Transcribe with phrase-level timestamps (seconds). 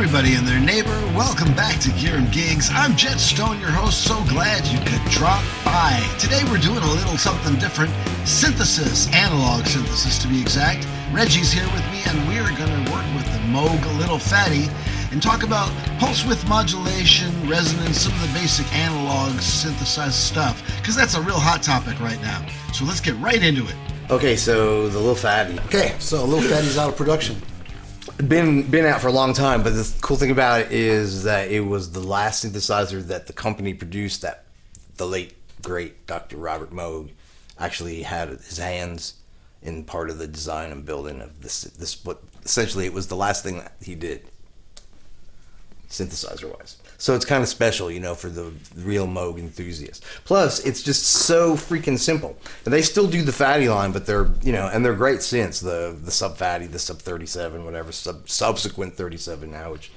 [0.00, 0.98] everybody and their neighbor.
[1.14, 2.70] Welcome back to Gear and Gigs.
[2.72, 4.02] I'm Jet Stone, your host.
[4.02, 6.00] So glad you could drop by.
[6.18, 7.92] Today we're doing a little something different
[8.26, 10.88] synthesis, analog synthesis to be exact.
[11.12, 14.72] Reggie's here with me, and we're going to work with the Moog Little Phatty
[15.12, 15.68] and talk about
[15.98, 21.38] pulse width modulation, resonance, some of the basic analog synthesized stuff, because that's a real
[21.38, 22.42] hot topic right now.
[22.72, 23.76] So let's get right into it.
[24.08, 25.58] Okay, so the Little Phatty.
[25.66, 27.36] Okay, so Little Phatty's out of production.
[28.28, 31.50] Been been out for a long time, but the cool thing about it is that
[31.50, 34.44] it was the last synthesizer that the company produced that
[34.96, 36.36] the late great Dr.
[36.36, 37.10] Robert Moog
[37.58, 39.14] actually had his hands
[39.62, 43.16] in part of the design and building of this this what essentially it was the
[43.16, 44.26] last thing that he did
[45.90, 46.76] synthesizer wise.
[46.98, 50.04] So it's kind of special, you know, for the real Moog enthusiast.
[50.24, 52.36] Plus, it's just so freaking simple.
[52.64, 55.60] And they still do the Phatty line, but they're, you know, and they're great since
[55.60, 59.90] the the sub Phatty, the sub 37, whatever, sub subsequent 37 now, which,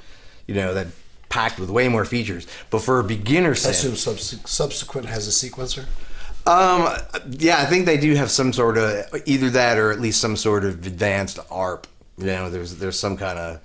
[0.48, 0.88] you know, that
[1.30, 2.48] packed with way more features.
[2.70, 5.86] But for a beginner I synth, assume subs- subsequent has a sequencer.
[6.46, 6.88] um,
[7.30, 10.38] yeah, I think they do have some sort of either that or at least some
[10.38, 11.86] sort of advanced ARP.
[12.18, 13.60] You know, there's there's some kind of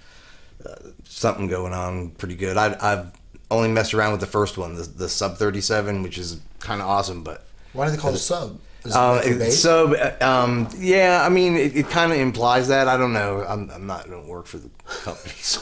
[0.64, 2.56] uh, something going on pretty good.
[2.56, 3.12] I, I've
[3.50, 6.88] only messed around with the first one, the, the Sub 37, which is kind of
[6.88, 7.44] awesome, but.
[7.72, 8.58] Why do they call it sub?
[8.84, 9.60] Is it like for it- bass?
[9.62, 12.88] so, uh, um, yeah, I mean, it, it kind of implies that.
[12.88, 13.44] I don't know.
[13.46, 14.70] I'm, I'm not, don't work for the
[15.02, 15.60] company, so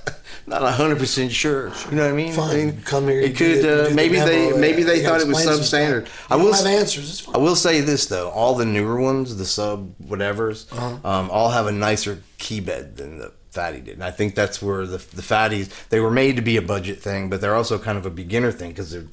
[0.46, 1.72] not hundred percent sure.
[1.90, 2.32] You know what I mean?
[2.32, 2.50] Fine.
[2.50, 3.58] I mean, Come here, It could.
[3.64, 4.52] uh, do the maybe they.
[4.56, 6.08] Maybe they thought it was substandard.
[6.30, 7.10] I will have answers.
[7.10, 7.34] It's fine.
[7.34, 11.08] I will say this though: all the newer ones, the sub whatevers, Uh-huh.
[11.08, 14.62] um, all have a nicer key bed than the Phatty did, and I think that's
[14.62, 17.78] where the the Phatties they were made to be a budget thing, but they're also
[17.78, 19.06] kind of a beginner thing because they're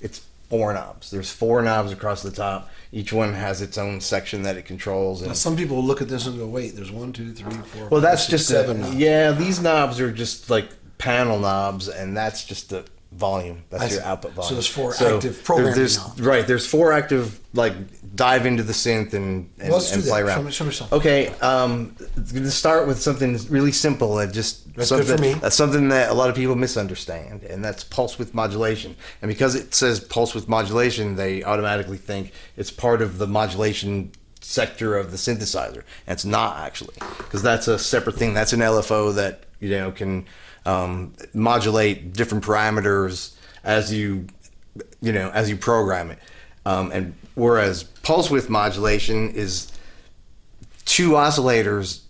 [0.00, 1.10] it's four knobs.
[1.10, 2.68] There's four knobs across the top.
[2.92, 5.20] Each one has its own section that it controls.
[5.22, 7.52] Now, And some people will look at this and go, "Wait, there's one, two, three,
[7.52, 8.78] four." well, five, that's six, just seven.
[8.78, 8.94] a, knobs.
[8.96, 9.32] yeah.
[9.32, 13.64] These knobs are just like panel knobs, and that's just the volume.
[13.70, 14.06] That's I your see.
[14.06, 14.48] output volume.
[14.48, 16.20] So there's four active there- programming There's knobs.
[16.20, 16.46] right.
[16.46, 17.74] There's four active like
[18.14, 20.28] dive into the synth and and, let's and do play that.
[20.38, 20.52] around.
[20.52, 20.90] Show me- show me.
[20.92, 25.22] Okay, um, going to start with something really simple and just That's good something for
[25.22, 25.34] me.
[25.34, 28.94] that's something that a lot of people misunderstand, and that's pulse width modulation.
[29.22, 34.12] And because it says pulse width modulation, they automatically think it's part of the modulation
[34.40, 38.34] sector of the synthesizer, and it's not actually, because that's a separate thing.
[38.34, 40.26] That's an LFO that you know can
[40.66, 43.34] um, modulate different parameters
[43.64, 44.26] as you
[45.00, 46.18] you know as you program it.
[46.66, 49.72] Um, and whereas pulse width modulation is
[50.84, 52.02] two oscillators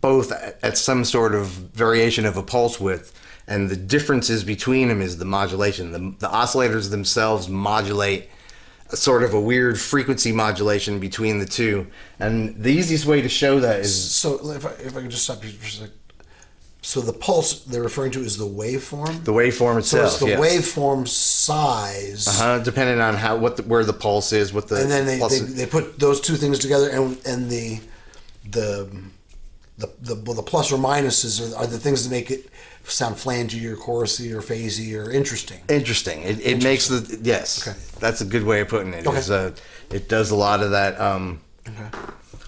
[0.00, 5.02] both at some sort of variation of a pulse width and the differences between them
[5.02, 8.28] is the modulation the, the oscillators themselves modulate
[8.90, 11.86] a sort of a weird frequency modulation between the two
[12.18, 15.24] and the easiest way to show that is So if I, if I could just
[15.24, 15.90] stop you for a sec.
[16.86, 19.24] So the pulse they're referring to is the waveform.
[19.24, 20.10] the waveform itself.
[20.10, 24.52] so it's the waveform size, Uh-huh, depending on how what the, where the pulse is
[24.52, 27.80] what the and then they, they, they put those two things together, and and the
[28.50, 28.86] the
[29.78, 32.50] the the, well, the plus or minuses are, are the things that make it
[32.84, 35.60] sound flangey or chorusy or phasey or interesting.
[35.70, 36.20] interesting.
[36.22, 37.66] It, it makes the yes.
[37.66, 37.78] Okay.
[37.98, 39.06] That's a good way of putting it.
[39.06, 39.22] Okay.
[39.34, 39.52] Uh,
[39.90, 41.40] it does a lot of that um,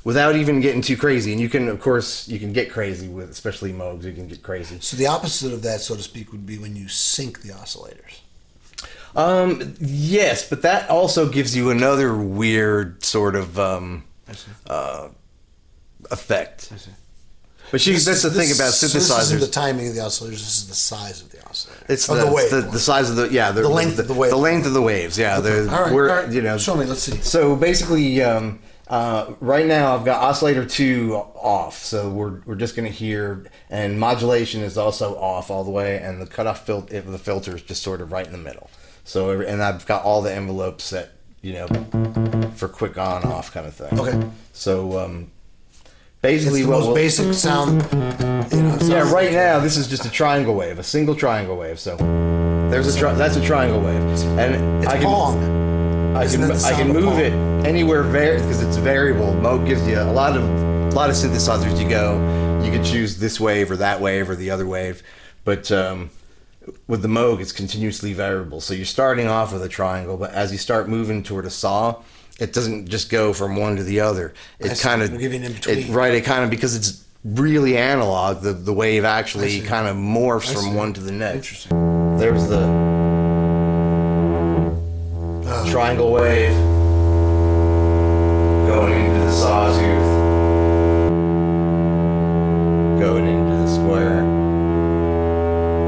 [0.06, 1.32] without even getting too crazy.
[1.32, 4.04] And you can, of course, you can get crazy with, especially Moogs.
[4.04, 4.78] You can get crazy.
[4.78, 8.20] So the opposite of that, so to speak, would be when you sync the oscillators.
[9.16, 14.04] Um, yes, but that also gives you another weird sort of um,
[14.68, 15.08] uh,
[16.12, 16.72] effect.
[17.72, 20.38] But you, that's the thing about So this isn't the timing of the oscillators.
[20.38, 21.84] This is the size of the oscillator.
[21.88, 22.50] It's the, the wave.
[22.52, 24.30] the, the size of the yeah the, length of the wave.
[24.30, 26.30] the length of the waves yeah the All right, all right.
[26.32, 27.16] you know Show me, let's see.
[27.22, 32.76] so basically um, uh, right now I've got oscillator two off so we're, we're just
[32.76, 37.04] gonna hear and modulation is also off all the way and the cutoff fil- if
[37.06, 38.70] the filter is just sort of right in the middle
[39.04, 41.10] so and I've got all the envelopes set
[41.42, 41.66] you know
[42.56, 44.28] for quick on off kind of thing Okay.
[44.52, 45.30] so um,
[45.72, 45.90] It's
[46.22, 47.82] basically the most we'll- basic sound.
[48.52, 51.80] You know, yeah, right now this is just a triangle wave, a single triangle wave.
[51.80, 51.96] So
[52.70, 54.00] there's a tri- that's a triangle wave,
[54.38, 55.40] and It's I can Pong.
[56.16, 57.32] I can I can move it
[57.66, 59.34] anywhere because it's variable.
[59.34, 61.78] Moog gives you a lot of a lot of synthesizers.
[61.80, 62.14] You go,
[62.64, 65.02] you can choose this wave or that wave or the other wave,
[65.44, 66.10] but um,
[66.86, 68.62] with the Moog, it's continuously variable.
[68.62, 72.02] So you're starting off with a triangle, but as you start moving toward a saw.
[72.38, 74.34] It doesn't just go from one to the other.
[74.58, 75.90] It kind of It'll give you in-between.
[75.90, 76.12] right.
[76.12, 78.42] It kind of because it's really analog.
[78.42, 81.34] The the wave actually kind of morphs from one to the next.
[81.36, 82.18] Interesting.
[82.18, 82.95] There's the
[85.70, 86.54] triangle wave
[88.68, 90.10] going into the sawtooth,
[93.00, 94.20] going into the square,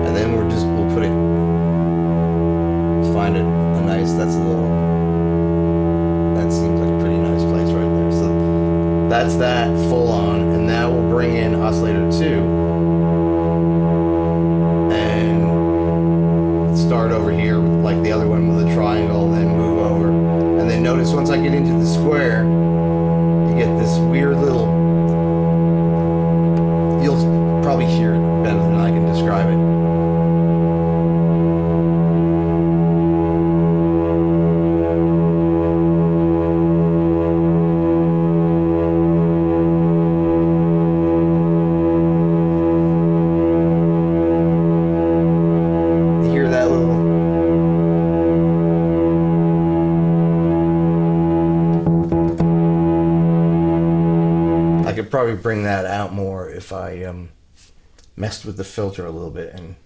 [0.05, 1.13] and then we're just we'll put it.
[3.15, 4.13] Find it a nice.
[4.13, 4.69] That's a little.
[6.35, 8.13] That seems like a pretty nice place right there.
[8.13, 12.43] So that's that full on, and now we'll bring in oscillator two,
[14.93, 15.47] and
[16.79, 19.48] start over here like the other one with a triangle, then
[20.89, 24.65] notice once I get into the square, you get this weird little.
[27.03, 29.68] You'll probably hear it better than I can describe it.
[55.39, 57.29] Could bring that out more if I um,
[58.17, 59.77] messed with the filter a little bit and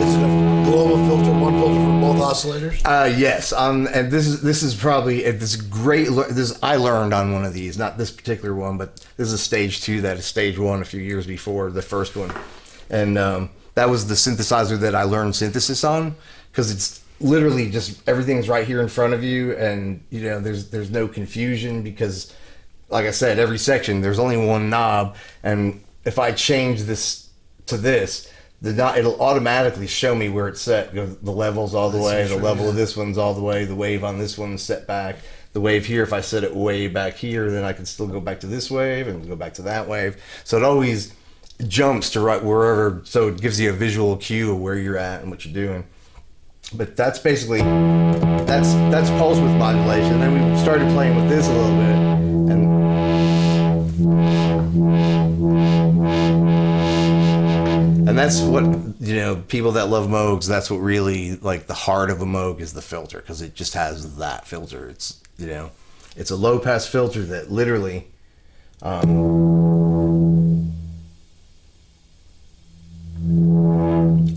[0.00, 2.80] Is it a global filter, one filter for both oscillators?
[2.86, 6.08] Uh, yes, um, and this is this is probably uh, this great.
[6.30, 9.38] This I learned on one of these, not this particular one, but this is a
[9.38, 10.00] stage two.
[10.00, 12.32] That is stage one a few years before the first one,
[12.92, 16.14] and um, that was the synthesizer that I learned synthesis on
[16.52, 20.70] because it's literally just everything's right here in front of you, and you know there's
[20.70, 22.32] there's no confusion because,
[22.90, 27.28] like I said, every section there's only one knob, and if I change this
[27.66, 28.30] to this.
[28.60, 30.94] The knob, it'll automatically show me where it's set.
[30.94, 32.28] Go the levels all the way.
[32.28, 33.64] The level of this one's all the way.
[33.64, 35.16] The wave on this one's set back.
[35.52, 38.20] The wave here, if I set it way back here, then I can still go
[38.20, 40.16] back to this wave and go back to that wave.
[40.44, 41.12] So it always
[41.66, 43.00] jumps to right wherever.
[43.04, 45.84] So it gives you a visual cue of where you're at and what you're doing.
[46.74, 50.20] But that's basically that's that's pulse width modulation.
[50.20, 51.96] Then we started playing with this a little bit,
[52.52, 52.82] and
[58.08, 58.64] and that's what
[59.00, 62.60] you know people that love moogs that's what really like the heart of a moog
[62.60, 65.70] is the filter because it just has that filter it's you know
[66.16, 68.06] it's a low pass filter that literally
[68.82, 69.91] um,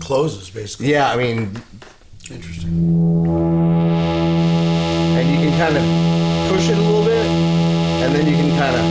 [0.06, 0.88] Closes, basically.
[0.92, 1.60] yeah i mean
[2.30, 2.70] Interesting.
[5.18, 5.82] and you can kind of
[6.50, 7.26] push it a little bit
[8.06, 8.84] and then you can kind of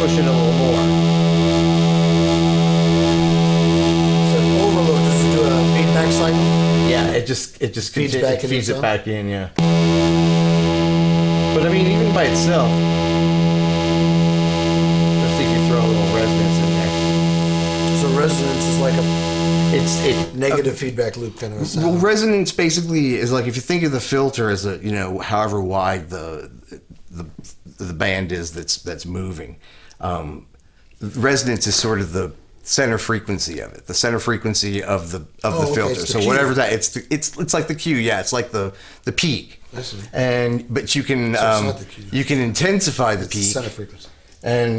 [0.00, 0.82] push it a little more
[4.28, 6.46] So overload, it do a feedback cycle?
[6.88, 8.82] yeah it just it just Feeds conti- back it feeds it itself?
[8.82, 9.48] back in yeah
[11.54, 12.68] but i mean even by itself
[15.22, 16.92] just if you throw a little resonance in there
[18.02, 19.31] So resonance is like a
[19.74, 23.62] it's it negative feedback loop kind of a Well, resonance basically is like if you
[23.62, 26.50] think of the filter as a you know however wide the
[27.10, 27.26] the
[27.78, 29.56] the band is that's that's moving.
[30.00, 30.46] Um,
[31.00, 32.32] resonance is sort of the
[32.64, 35.92] center frequency of it, the center frequency of the of Oh, the filter.
[35.92, 36.26] it's the so key.
[36.26, 37.96] whatever that it's the, it's it's like the Q.
[37.96, 38.72] Yeah, it's like the
[39.04, 39.60] the peak.
[39.76, 39.98] I see.
[40.12, 42.04] And but you can So um, not the Q.
[42.12, 43.52] you can intensify the It's the peak.
[43.52, 44.08] center frequency.
[44.44, 44.76] And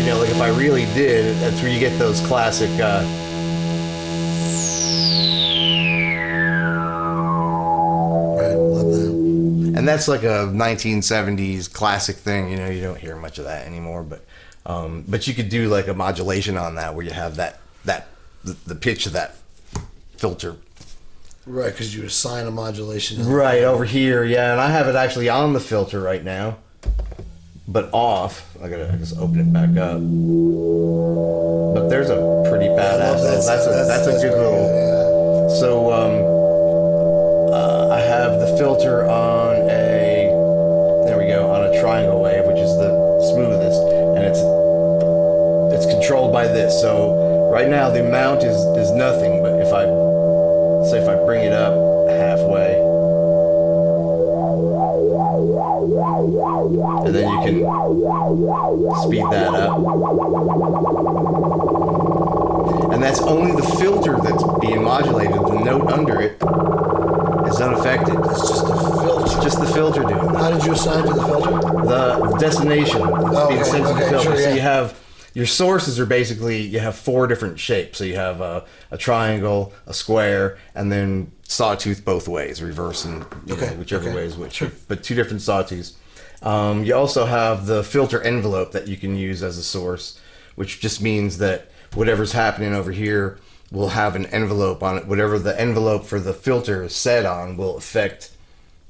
[0.00, 2.70] you know, like if I really did, that's where you get those classic.
[2.80, 3.04] Uh,
[9.80, 12.50] and that's like a 1970s classic thing.
[12.50, 14.02] You know, you don't hear much of that anymore.
[14.02, 14.24] But
[14.66, 18.08] um, but you could do like a modulation on that where you have that that
[18.44, 19.36] the, the pitch of that
[20.16, 20.56] filter
[21.46, 23.26] Right, because you assign a modulation.
[23.26, 24.22] right over here.
[24.22, 26.58] Yeah, and I have it actually on the filter right now,
[27.66, 28.46] but off.
[28.62, 29.98] I gotta just open it back up.
[31.74, 33.22] But there's a pretty badass.
[33.22, 34.66] That's- That's, a that's- that's, a good little.
[35.48, 39.69] good, So um, uh, I have the filter on
[41.90, 42.90] triangle wave, which is the
[43.32, 43.82] smoothest,
[44.14, 44.38] and it's
[45.74, 46.80] it's controlled by this.
[46.80, 49.86] So right now the amount is is nothing, but if I
[50.86, 51.74] say if I bring it up
[52.08, 52.78] halfway,
[57.06, 57.54] and then you can
[59.02, 59.78] speed that up.
[62.92, 65.34] And that's only the filter that's being modulated.
[65.34, 66.38] The note under it
[67.50, 68.14] is unaffected.
[68.14, 69.42] It's just the filter.
[69.42, 70.36] Just the filter doing that.
[70.36, 71.50] How did you assign to the filter?
[71.50, 74.22] The destination that's being okay, sent to the filter.
[74.22, 74.98] sure, So you have
[75.32, 77.98] your sources are basically you have four different shapes.
[77.98, 83.24] So you have a, a triangle, a square, and then sawtooth both ways, reverse and
[83.46, 84.62] you know, whichever okay, way is which.
[84.88, 85.94] But two different sawtooths.
[86.42, 90.18] Um, you also have the filter envelope that you can use as a source,
[90.54, 93.38] which just means that whatever's happening over here
[93.70, 95.06] will have an envelope on it.
[95.06, 98.30] Whatever the envelope for the filter is set on will affect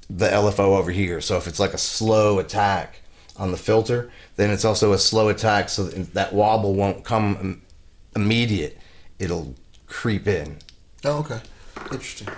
[0.09, 1.21] the LFO over here.
[1.21, 3.01] So if it's like a slow attack
[3.37, 7.63] on the filter, then it's also a slow attack so that, that wobble won't come
[8.17, 8.79] immediate.
[9.19, 9.55] It'll
[9.87, 10.59] creep in.
[11.05, 11.41] Oh, okay.
[11.93, 12.29] Interesting.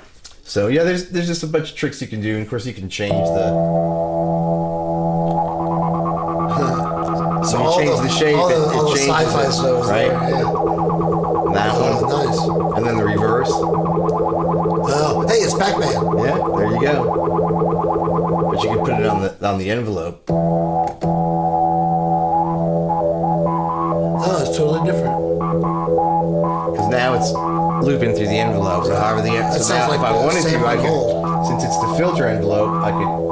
[0.44, 2.66] So yeah, there's there's just a bunch of tricks you can do, and of course
[2.66, 3.48] you can change the
[7.48, 10.30] So you change the shape, all it- the, all the changes sci-fi it, right?
[10.30, 10.61] there, Yeah.
[15.72, 16.18] Hey, it's Pac-Man.
[16.18, 16.92] Yeah, there you go.
[18.52, 20.24] But you can put it on the on the envelope.
[24.24, 25.16] Oh, it's totally different.
[26.72, 27.32] Because now it's
[27.86, 28.84] looping through the envelope.
[28.84, 31.46] So however the That so sounds now like if I wanted to, I could.
[31.46, 33.22] Since it's the filter envelope, I could.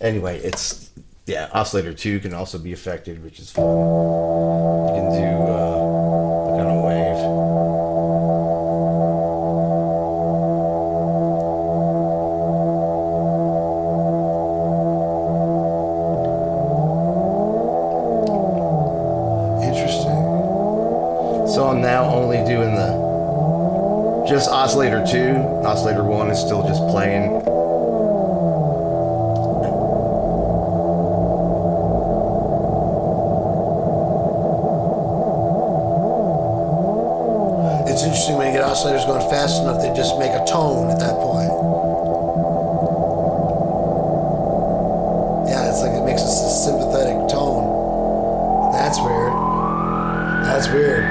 [0.00, 0.85] Anyway, it's
[1.26, 1.48] yeah.
[1.52, 3.64] Oscillator two can also be affected, which is fun.
[3.64, 7.18] You can do uh, kind of wave.
[19.66, 20.22] Interesting.
[21.48, 23.06] So I'm now only doing the
[24.28, 25.36] just oscillator two.
[25.66, 27.35] Oscillator one is still just playing.
[38.76, 41.48] Oscillators going fast enough, they just make a tone at that point.
[45.48, 48.72] Yeah, it's like it makes a sympathetic tone.
[48.72, 49.32] That's weird.
[50.44, 51.04] That's weird.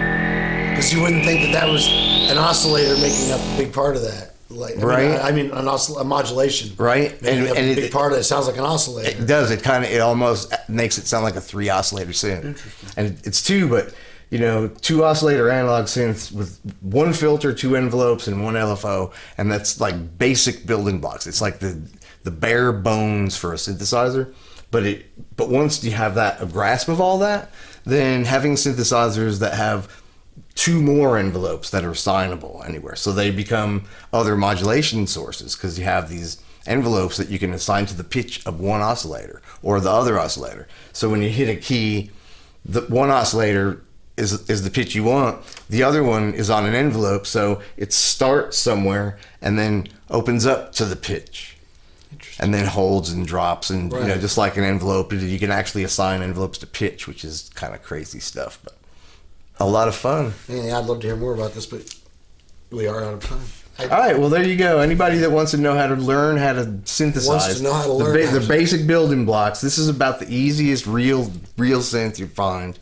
[0.72, 1.88] Because you wouldn't think that that was
[2.30, 4.32] an oscillator making up a big part of that.
[4.50, 5.12] Like, I mean, Right.
[5.20, 6.72] I, I mean, an oscill- a modulation.
[6.78, 7.12] Right.
[7.24, 8.22] And- and a it- big part of it.
[8.22, 9.10] It sounds like an oscillator.
[9.22, 9.50] It does.
[9.52, 9.90] It kind of.
[9.90, 12.46] It almost makes it sound like a three oscillator synth.
[12.46, 12.90] Interesting.
[12.96, 13.94] And it's two, but
[14.36, 19.50] you know, two oscillator analog synths with one filter, two envelopes, and one LFO, and
[19.50, 21.26] that's like basic building blocks.
[21.26, 21.82] It's like the
[22.24, 24.34] the bare bones for a synthesizer.
[24.72, 25.38] But it.
[25.38, 27.50] But once you have that a grasp of all that,
[27.86, 30.04] then having synthesizers that have
[30.54, 32.98] two more envelopes that are assignable anywhere.
[32.98, 37.86] So they become other modulation sources because you have these envelopes that you can assign
[37.86, 40.68] to the pitch of one oscillator or the other oscillator.
[40.92, 42.12] So when you hit a key,
[42.66, 43.82] the one oscillator
[44.18, 45.44] is is the pitch you want.
[45.70, 50.72] The other one is on an envelope, so it starts somewhere and then opens up
[50.74, 51.52] to the pitch.
[52.38, 55.86] And then holds and drops, and you know, just like an envelope, you can actually
[55.86, 58.76] assign envelopes to pitch, which is kind of crazy stuff, but
[59.58, 60.34] a lot of fun.
[60.50, 61.96] Yeah, I'd love to hear more about this, but
[62.72, 63.42] we are out of time.
[63.78, 64.80] I, All right, well there you go.
[64.80, 67.84] Anybody that wants to know how to learn how to synthesize, Wants to know how
[67.84, 69.62] to the, learn how the basic building blocks.
[69.62, 72.80] This is about the easiest real real synth you find.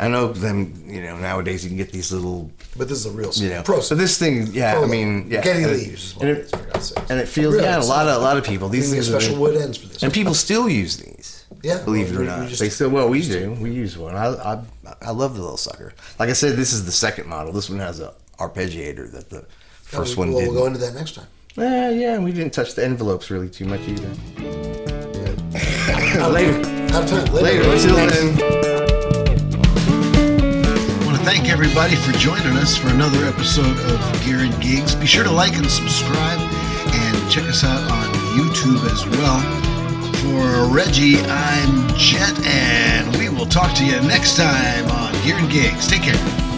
[0.00, 0.82] I know them.
[0.86, 2.50] You know nowadays you can get these little.
[2.76, 3.80] but this is a real You know, pro.
[3.80, 4.72] so this thing, yeah.
[4.74, 7.10] Pro- I mean, yeah, Getty and leaves and it is, for God's sakes.
[7.10, 7.78] and it feels Really, yeah.
[7.80, 8.68] A lot of a lot of people.
[8.68, 10.02] These things special the- wood ends for this.
[10.02, 11.44] and people still use these.
[11.62, 12.88] Yeah, believe it or we- we not, just- they still.
[12.88, 13.52] Well, we do.
[13.60, 14.16] We use one.
[14.16, 14.62] I, I
[15.02, 15.92] I love the little sucker.
[16.18, 17.52] Like I said, this is the second model.
[17.52, 19.44] This one has a arpeggiator that the
[19.82, 21.26] first we'll, one we'll go into that next time.
[21.58, 24.08] Eh, yeah, we didn't touch the envelopes really too much either.
[26.24, 26.58] Of- Later.
[26.96, 27.34] Of time.
[27.34, 27.70] Later.
[27.70, 28.69] Until then.
[31.30, 34.96] Thank everybody for joining us for another episode of Gear and Gigs.
[34.96, 39.38] Be sure to like and subscribe and check us out on YouTube as well.
[40.22, 45.48] For Reggie, I'm Jet, and we will talk to you next time on Gear and
[45.48, 45.86] Gigs.
[45.86, 46.49] Take care.